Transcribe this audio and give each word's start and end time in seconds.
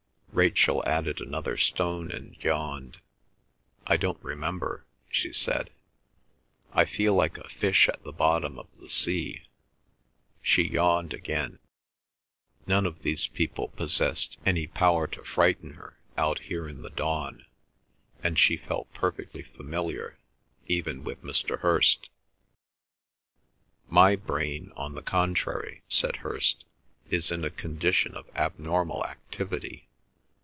Rachel 0.33 0.81
added 0.87 1.19
another 1.19 1.57
stone 1.57 2.09
and 2.09 2.41
yawned. 2.41 3.01
"I 3.85 3.97
don't 3.97 4.23
remember," 4.23 4.85
she 5.09 5.33
said, 5.33 5.71
"I 6.71 6.85
feel 6.85 7.13
like 7.13 7.37
a 7.37 7.49
fish 7.49 7.89
at 7.89 8.01
the 8.05 8.13
bottom 8.13 8.57
of 8.57 8.69
the 8.79 8.87
sea." 8.87 9.43
She 10.41 10.63
yawned 10.63 11.13
again. 11.13 11.59
None 12.65 12.85
of 12.85 13.01
these 13.03 13.27
people 13.27 13.67
possessed 13.67 14.37
any 14.45 14.67
power 14.67 15.05
to 15.07 15.23
frighten 15.25 15.73
her 15.73 15.97
out 16.17 16.39
here 16.39 16.65
in 16.67 16.81
the 16.81 16.89
dawn, 16.89 17.45
and 18.23 18.39
she 18.39 18.55
felt 18.55 18.91
perfectly 18.93 19.43
familiar 19.43 20.17
even 20.65 21.03
with 21.03 21.21
Mr. 21.23 21.59
Hirst. 21.59 22.07
"My 23.89 24.15
brain, 24.15 24.71
on 24.77 24.95
the 24.95 25.03
contrary," 25.03 25.83
said 25.89 26.15
Hirst, 26.15 26.63
"is 27.09 27.33
in 27.33 27.43
a 27.43 27.49
condition 27.51 28.15
of 28.15 28.29
abnormal 28.33 29.05
activity." 29.05 29.89